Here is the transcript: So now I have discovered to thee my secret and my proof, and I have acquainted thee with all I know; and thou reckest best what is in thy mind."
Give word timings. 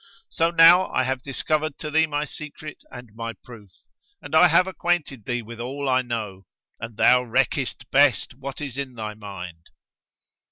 So 0.29 0.49
now 0.49 0.87
I 0.87 1.03
have 1.03 1.21
discovered 1.21 1.77
to 1.77 1.91
thee 1.91 2.07
my 2.07 2.25
secret 2.25 2.77
and 2.91 3.11
my 3.13 3.33
proof, 3.33 3.69
and 4.19 4.33
I 4.35 4.47
have 4.47 4.65
acquainted 4.65 5.25
thee 5.25 5.43
with 5.43 5.59
all 5.59 5.87
I 5.87 6.01
know; 6.01 6.47
and 6.79 6.97
thou 6.97 7.21
reckest 7.21 7.85
best 7.91 8.33
what 8.33 8.61
is 8.61 8.79
in 8.79 8.95
thy 8.95 9.13
mind." 9.13 9.69